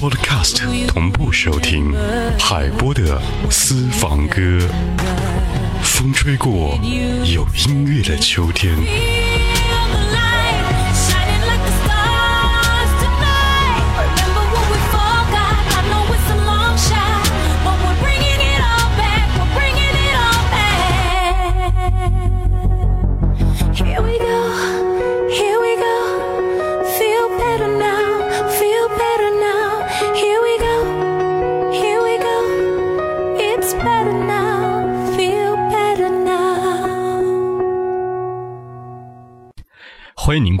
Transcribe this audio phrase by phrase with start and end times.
[0.00, 1.92] Podcast 同步收听
[2.38, 3.20] 海波的
[3.50, 4.60] 私房歌。
[5.82, 6.78] 风吹过
[7.24, 8.72] 有音乐的秋天，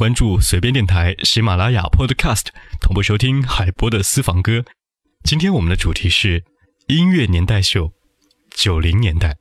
[0.08, 2.46] 关注随便电台、喜马拉雅 Podcast
[2.80, 4.64] 同步收听海波的私房歌。
[5.22, 6.42] 今天我们的主题是
[6.86, 7.92] 音乐年代秀，
[8.56, 9.36] 九零年代。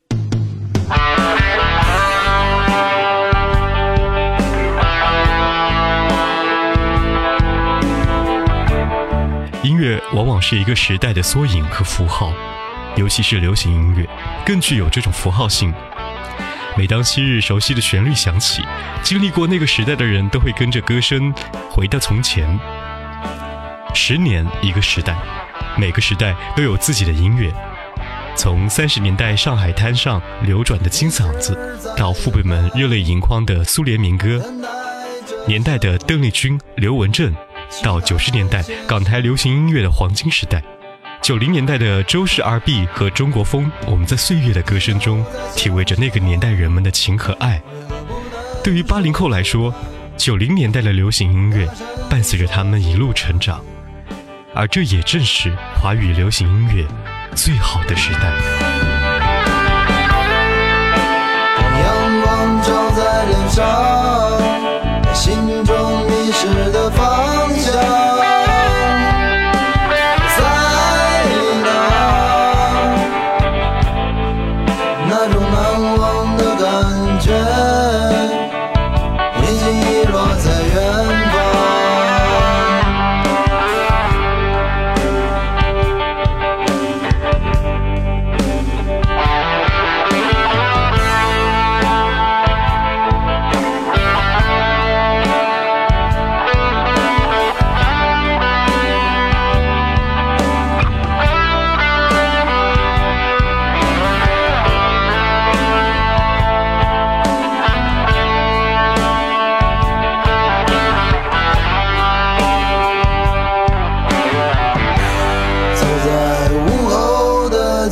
[9.63, 12.33] 音乐往往是一个时代的缩影和符号，
[12.97, 14.05] 尤其是流行音乐，
[14.45, 15.73] 更具有这种符号性。
[16.77, 18.61] 每当昔日熟悉的旋律响起，
[19.01, 21.33] 经历过那个时代的人都会跟着歌声
[21.71, 22.47] 回到从前。
[23.95, 25.17] 十年一个时代，
[25.75, 27.51] 每个时代都有自己的音乐。
[28.35, 31.57] 从三十年代上海滩上流转的金嗓子，
[31.97, 34.39] 到父辈们热泪盈眶的苏联民歌，
[35.47, 37.33] 年代的邓丽君、刘文正，
[37.81, 40.63] 到九十年代港台流行音乐的黄金时代。
[41.27, 45.25] 九零年代的周氏 R&B 和中国风，我们在岁月的歌声中
[45.57, 47.61] 体味着那个年代人们的情和爱。
[48.63, 49.75] 对于八零后来说，
[50.15, 51.67] 九零年代的流行音乐
[52.09, 53.59] 伴随着他们一路成长，
[54.53, 56.85] 而这也正是华语流行音乐
[57.35, 58.31] 最好的时代。
[61.57, 64.06] 当阳光照在脸上，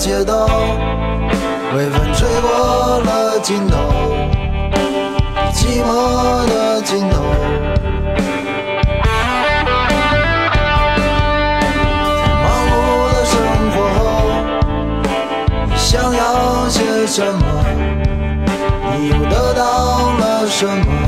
[0.06, 0.46] 街道，
[1.76, 3.76] 微风吹过了尽头，
[5.52, 7.24] 寂寞的尽头。
[12.44, 12.72] 忙碌
[13.10, 13.34] 的生
[13.72, 14.00] 活后，
[15.76, 17.44] 想要些什么？
[18.96, 19.64] 你又得到
[20.20, 21.05] 了什么？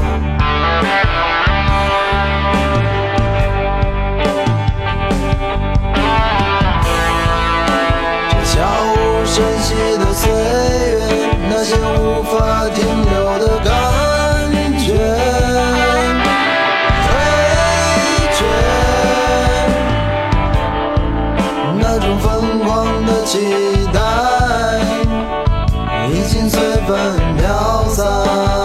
[26.27, 26.97] 心随风
[27.38, 28.56] 飘散。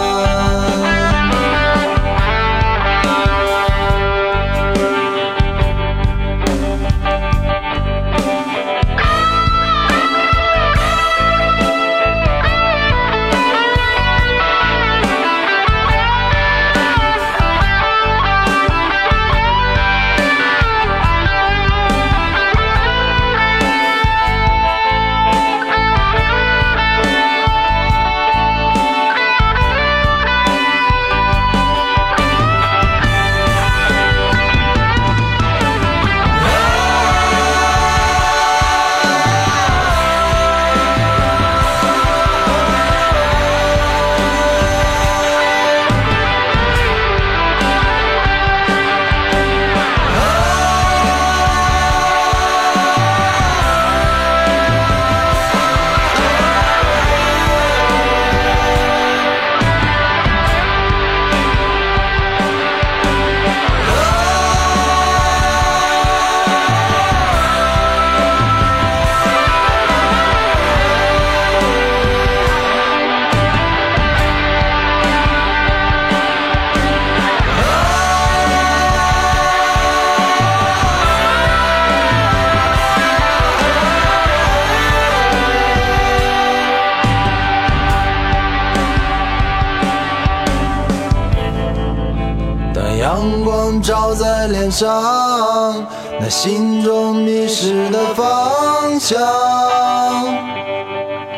[94.73, 95.85] 上，
[96.19, 99.21] 那心中迷失的方向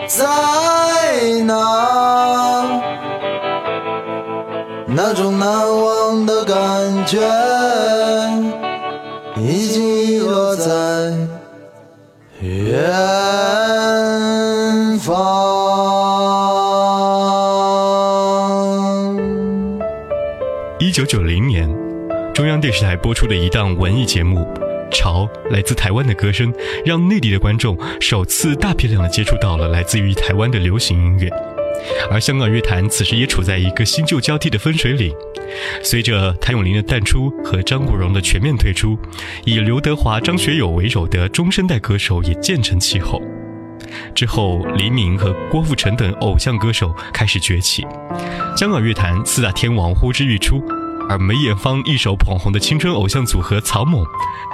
[0.07, 0.25] 在
[1.43, 2.63] 哪？
[4.87, 7.19] 那种难忘的感觉，
[22.65, 24.39] 电视台播出的一档文艺节目
[24.89, 26.51] 《潮》，来自台湾的歌声，
[26.83, 31.29] 让内地的观众首次大批量的接触到了来自于台湾的流行音乐。
[32.09, 35.13] 而香港乐坛此时也处在一个新旧交替的分水岭。
[35.83, 38.97] 随着谭咏麟的淡出和张国荣的全面退出，
[39.45, 43.21] 以刘德华、张学友为首的中生代歌手也渐成气候。
[44.15, 47.85] 之后，黎明和郭富城等偶像歌手开始崛起，
[48.57, 50.63] 香港乐坛四大天王呼之欲出。
[51.07, 54.05] 而梅艳芳一手捧红的青春偶像组合草蜢，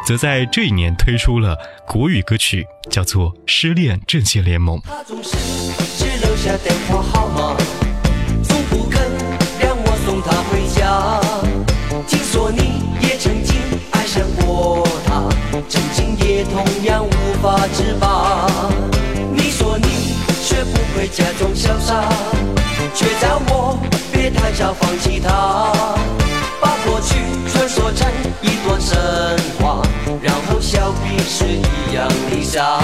[0.06, 1.58] 则在这一年推出了
[1.88, 4.80] 国语歌曲，叫做《失恋阵线联盟》。
[16.44, 18.50] 同样无法自拔。
[19.34, 22.04] 你说你学不会假装潇洒，
[22.94, 23.80] 却叫我
[24.12, 26.21] 别太早放弃他。
[27.02, 27.16] 去
[27.52, 28.08] 传说成
[28.42, 28.98] 一段神
[29.60, 29.82] 话，
[30.22, 32.80] 然后笑彼是一样的傻。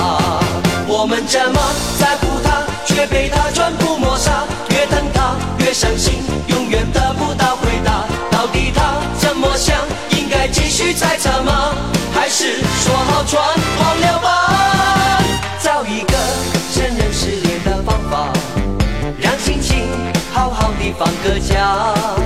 [0.88, 1.60] 我们这么
[2.00, 4.44] 在乎他，却被他全部抹杀。
[4.69, 8.06] 越疼他越伤心，永远得不到回答。
[8.31, 9.75] 到底他怎么想？
[10.12, 11.74] 应该继续猜测吗？
[12.14, 15.24] 还是说好全忘了吧？
[15.62, 16.14] 找一个
[16.74, 18.31] 承认失恋的方法，
[19.19, 19.88] 让心情
[20.34, 22.17] 好好的放个假。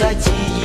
[0.00, 0.59] 在记忆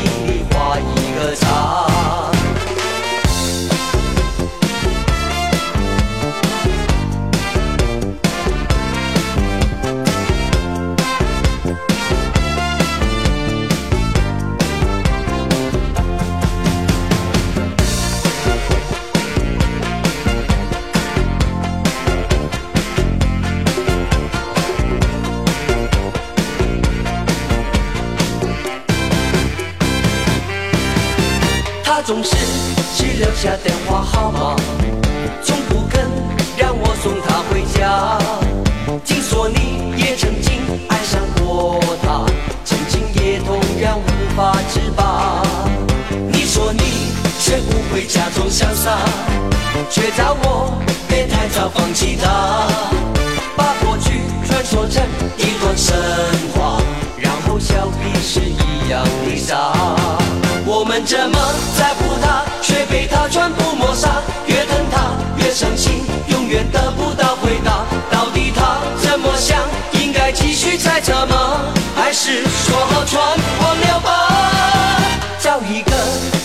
[61.05, 61.37] 这么
[61.77, 64.09] 在乎他，却被他全部抹杀。
[64.47, 67.85] 越疼他越伤心，永远得不到回答。
[68.09, 69.59] 到底他怎么想？
[69.91, 71.59] 应该继续猜测吗？
[71.95, 74.99] 还是说好全忘了吧？
[75.39, 75.91] 找一个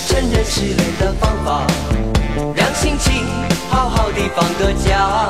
[0.06, 1.66] 承认失恋的方法，
[2.54, 3.24] 让心情
[3.70, 5.26] 好好的放个假。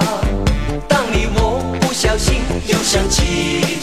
[0.89, 3.79] 当你我不小心又想起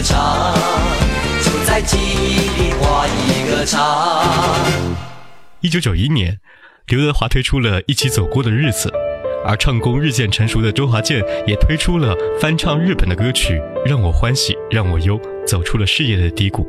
[0.00, 4.22] 就在记忆里画一个叉。
[5.60, 6.38] 一九九一年，
[6.86, 8.92] 刘德华推出了一起走过的日子，
[9.44, 13.54] 而唱功日渐成熟的周华健也推出了翻唱日本的歌曲
[13.88, 16.64] 《让我欢喜让我忧》，走出了事业的低谷。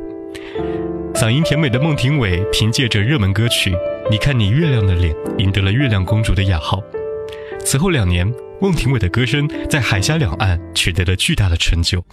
[1.14, 3.70] 嗓音甜美的孟庭苇凭借着热门歌曲
[4.10, 6.82] 《你看你月亮的脸》赢得了“月亮公主”的雅号。
[7.64, 12.04] 此后两年，孟庭苇的歌声在海峡两岸取得了巨大的成就。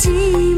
[0.00, 0.49] 记忆。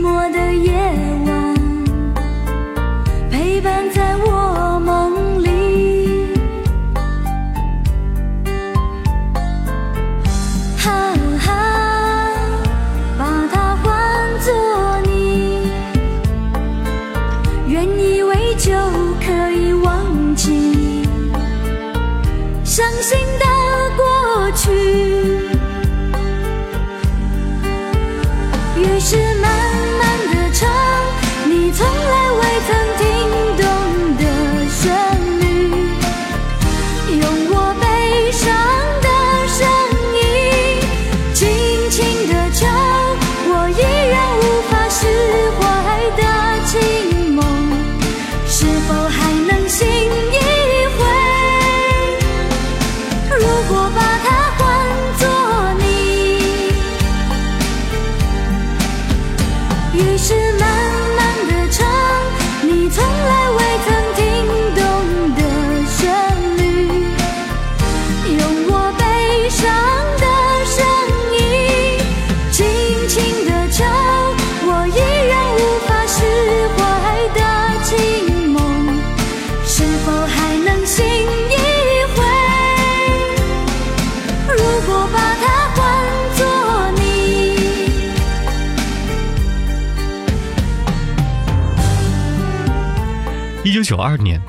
[93.92, 94.40] 九二年，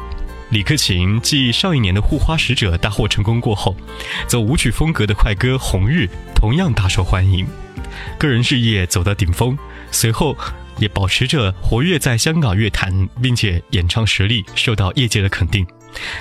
[0.52, 3.76] 李克勤继上一年的《护花使者》大获成功过后，
[4.26, 7.46] 走舞曲风格的快歌《红日》同样大受欢迎，
[8.18, 9.58] 个人事业走到顶峰，
[9.92, 10.34] 随后
[10.78, 15.68] 也保持着活跃在香港乐坛，并且演唱实力受到业界的肯定。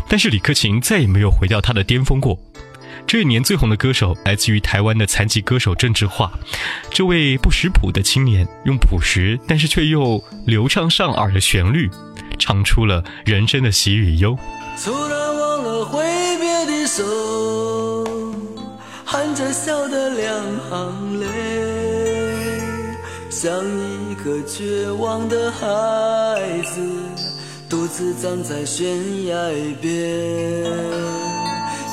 [0.09, 2.37] 但是李克勤再也没有回到他的巅峰过。
[3.07, 6.33] 这一年最红的歌手来自于台湾的残疾歌手郑智化，
[6.91, 11.89] 这位不识谱的青年，用朴实但是却又流畅上耳的旋律，
[12.39, 14.37] 唱出了人生的喜与忧。
[14.83, 16.03] 突然忘了挥
[16.39, 17.03] 别的手，
[19.05, 20.33] 含着笑的两
[20.71, 21.27] 行泪，
[23.31, 25.67] 像一个绝望的孩
[26.63, 26.81] 子，
[27.69, 29.37] 独自站在悬崖
[29.81, 29.91] 边。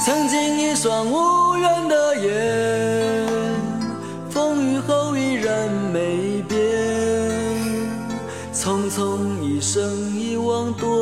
[0.05, 3.27] 曾经一双无怨的眼，
[4.29, 6.57] 风雨后依然没变。
[8.53, 9.81] 匆匆一生，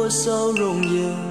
[0.07, 1.26] 多少容颜，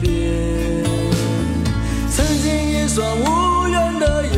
[0.00, 0.84] 边。
[2.10, 4.36] 曾经一双无缘的眼，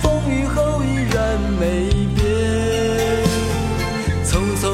[0.00, 1.62] 风雨后依然没
[2.14, 2.22] 变。
[4.24, 4.64] 匆匆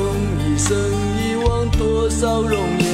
[0.45, 0.77] 一生，
[1.17, 2.89] 遗忘多少容颜，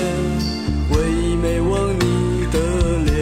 [0.90, 2.56] 唯一没忘你的
[3.04, 3.14] 脸。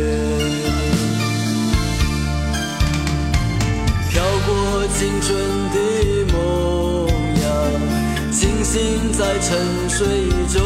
[4.10, 4.48] 飘过
[4.96, 5.28] 青春
[5.72, 5.76] 的
[6.32, 6.34] 梦
[7.42, 7.44] 呀，
[8.30, 9.48] 清醒在沉
[9.88, 9.98] 睡
[10.52, 10.63] 中。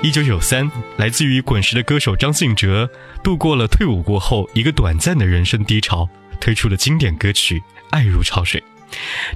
[0.00, 2.88] 一九九三，来自于滚石的歌手张信哲，
[3.22, 6.08] 度过了退伍过后一个短暂的人生低潮，
[6.40, 7.58] 推出了经典歌曲
[7.90, 8.60] 《爱如潮水》。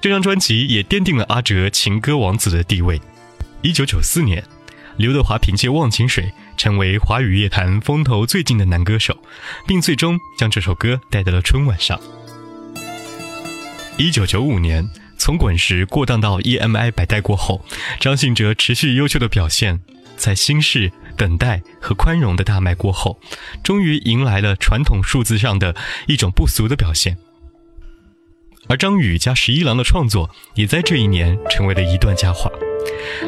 [0.00, 3.00] 这张专辑也奠定了阿哲情歌王子的地位。
[3.60, 4.44] 一九九四年，
[4.96, 6.24] 刘德华凭借《忘情水》
[6.56, 9.18] 成为华语乐坛风头最劲的男歌手，
[9.66, 12.00] 并最终将这首歌带到了春晚上。
[13.96, 17.64] 一九九五年，从滚石过档到 EMI 百代过后，
[17.98, 19.80] 张信哲持续优秀的表现，
[20.22, 23.18] 在心事、等待和宽容的大卖过后，
[23.64, 25.74] 终于迎来了传统数字上的
[26.06, 27.18] 一种不俗的表现。
[28.68, 32.48] 而张宇加十一郎的创作，也在这一年成为了一段佳话。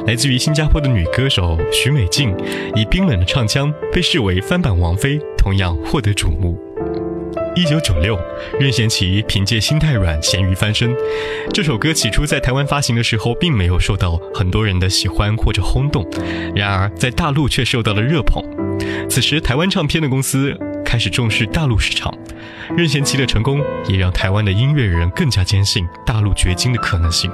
[0.07, 2.33] 来自于新加坡的女歌手徐美静，
[2.77, 6.57] 以冰冷的唱腔被视为翻版王菲，同样获得瞩目。
[7.57, 8.19] 一九九六，
[8.59, 10.93] 任贤齐凭借《心太软》咸鱼翻身。
[11.53, 16.05] 这首歌起初在台湾发行的时候，并没有受到很多人的喜欢或者轰动，
[16.53, 18.43] 然而在大陆却受到了热捧。
[19.09, 22.13] 此时，台湾唱片的公司开始重视大陆市场，
[22.77, 27.31] 任贤齐的成功也让台湾的音乐人更加坚信大陆掘金的可能性。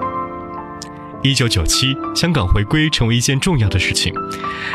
[1.23, 4.13] 一九九七，香港回归成为一件重要的事情。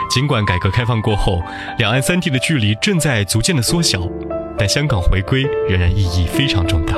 [0.10, 1.39] 尽管改革开放过后，
[1.77, 4.08] 两岸三地的距离正在逐渐的缩小，
[4.57, 6.95] 但香港回归仍然意义非常重大。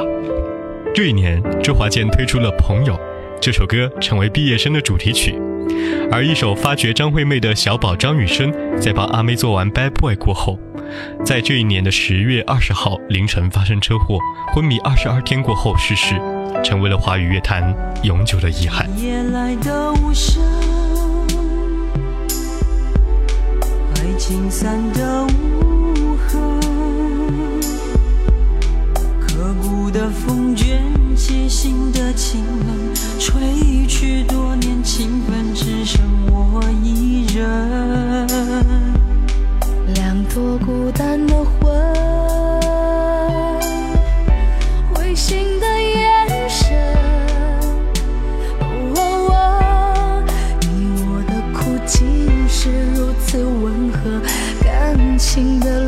[0.94, 2.94] 这一年，周华健推出了《朋友》
[3.40, 5.40] 这首歌，成为毕业生的主题曲。
[6.12, 10.58] 而一首发掘张惠妹的小宝张雨生，在帮阿妹做完《Bad Boy》过后，
[11.26, 14.18] 在这一年的十月二十号凌晨发生车祸，
[14.54, 16.16] 昏迷二十二天过后逝世，
[16.64, 18.88] 成为了华语乐坛永久的遗憾。
[18.98, 20.42] 夜来的无声，
[23.96, 25.97] 爱情散的无
[29.54, 30.82] 骨的风卷
[31.16, 38.28] 起心的清冷，吹去多年情分，只剩我一人。
[39.94, 41.74] 两朵孤单的魂，
[44.94, 46.78] 灰心的眼神。
[48.60, 50.24] 哦，
[50.62, 50.68] 你
[51.02, 54.22] 我的苦竟是如此温和，
[54.64, 55.87] 感情的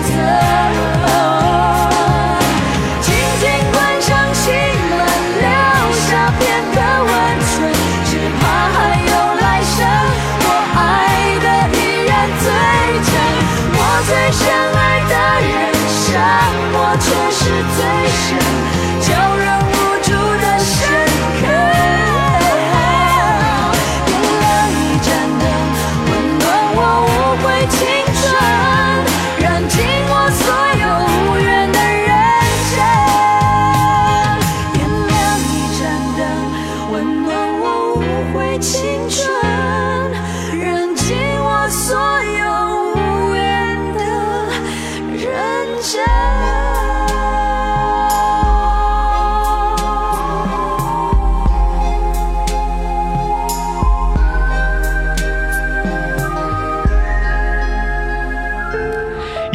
[0.00, 0.51] center.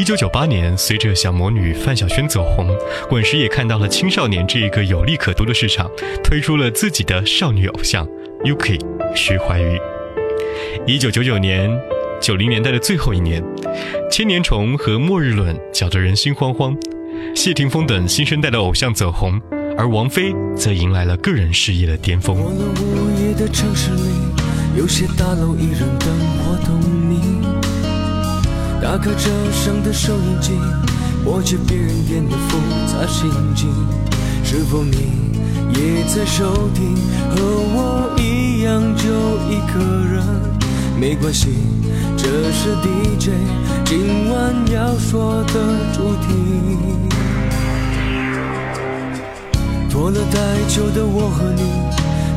[0.08, 2.74] 九九八年，随着小魔女范晓萱走红，
[3.10, 5.92] 滚石也看到了青少年这一个有利可图的市场，
[6.24, 8.08] 推出了自己的少女偶像
[8.46, 8.80] Yuki
[9.14, 9.78] 徐怀钰。
[10.88, 11.70] 一九九九年，
[12.22, 13.44] 九零年代的最后一年，
[14.10, 16.74] 千年虫和末日论搅得人心惶惶，
[17.36, 19.38] 谢霆锋等新生代的偶像走红，
[19.78, 22.38] 而王菲则迎来了个人事业的巅峰。
[28.98, 30.54] 打开车上的收音机，
[31.24, 32.58] 播着别人点的复
[32.88, 33.70] 杂心境。
[34.44, 34.98] 是否你
[35.72, 36.96] 也在收听？
[37.30, 39.04] 和我一样就
[39.52, 40.26] 一个人，
[41.00, 41.50] 没关系，
[42.18, 43.34] 这是 DJ
[43.86, 45.54] 今晚要说的
[45.94, 46.34] 主题。
[49.92, 50.40] 拖了太
[50.74, 51.62] 久的我和你，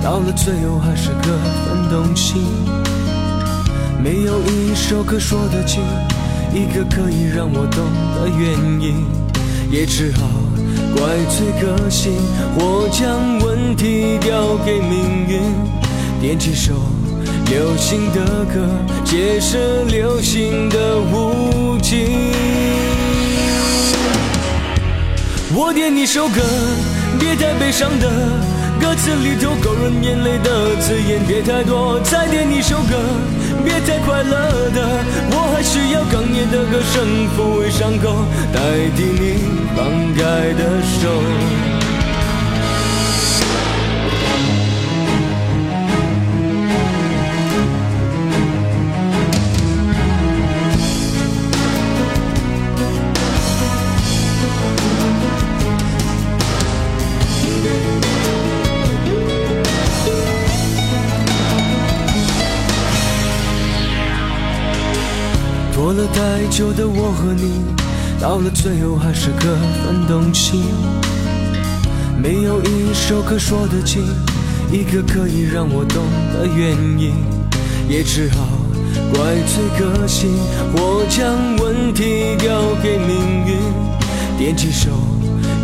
[0.04, 1.32] 到了最后还是各
[1.64, 2.34] 分东西。
[4.02, 5.82] 没有一首歌说得清，
[6.52, 7.84] 一个可以让我懂
[8.16, 9.06] 的原因，
[9.70, 10.28] 也只好
[10.96, 12.12] 怪罪个性，
[12.58, 15.40] 或将问题丢给命运。
[16.20, 16.74] 点几首
[17.46, 18.68] 流行的歌，
[19.04, 22.08] 解释流行的无尽。
[25.54, 26.40] 我点一首歌，
[27.18, 28.08] 别太悲伤的，
[28.80, 32.00] 歌词里头勾人眼泪的字眼别太多。
[32.00, 32.96] 再点一首歌，
[33.64, 38.60] 别太快乐的，我还是要哽咽的歌声抚慰伤口，代
[38.96, 39.24] 替你
[39.76, 40.09] 放
[66.50, 67.62] 久的我和你，
[68.20, 70.64] 到了最后还是各分东西。
[72.20, 74.02] 没有一首歌说得清，
[74.70, 76.02] 一个可以让我懂
[76.34, 77.14] 的原因，
[77.88, 78.48] 也只好
[79.14, 80.28] 怪罪个性，
[80.74, 83.56] 我将问题丢给命运。
[84.36, 84.90] 点几首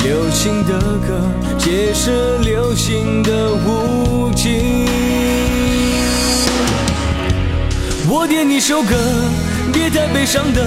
[0.04, 1.20] 流行的歌，
[1.58, 4.86] 解释流行的无尽。
[8.08, 8.94] 我点一首歌，
[9.76, 10.62] 别太悲伤的，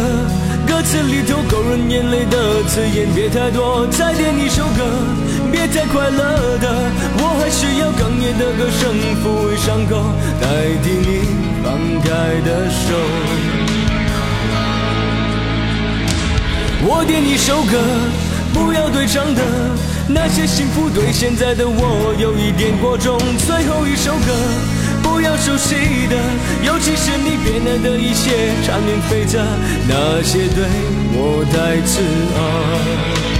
[0.67, 3.87] 歌词里头勾人眼泪的字眼别太多。
[3.87, 4.85] 再点一首歌，
[5.51, 6.69] 别太快乐的，
[7.17, 10.45] 我还需要哽咽的歌声抚慰伤口，代
[10.83, 11.21] 替你
[11.63, 12.07] 放开
[12.45, 12.93] 的手。
[16.81, 17.81] 我点一首歌，
[18.53, 19.41] 不要对唱的，
[20.07, 23.17] 那些幸福对现在的我有一点过重。
[23.39, 24.68] 最后一首歌。
[25.19, 25.75] 不要熟悉
[26.07, 26.15] 的，
[26.63, 29.43] 尤其是你变了的一切，缠绵悱恻，
[29.85, 30.63] 那些对
[31.11, 31.99] 我太刺
[32.37, 33.38] 耳。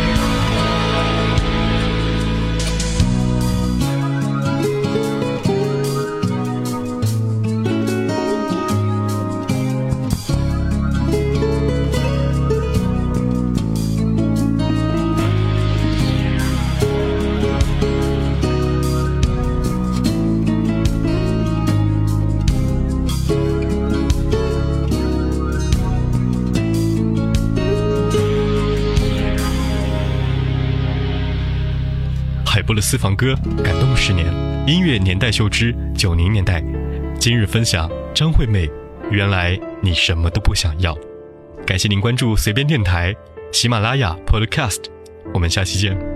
[32.90, 34.26] 私房歌感动十年，
[34.68, 36.60] 音乐年代秀之九零年代。
[37.20, 38.68] 今日分享张惠妹，
[39.12, 40.98] 原来你什么都不想要。
[41.68, 43.16] 感谢您关注随便电台、
[43.52, 44.86] 喜马拉雅 Podcast，
[45.32, 46.09] 我们下期见。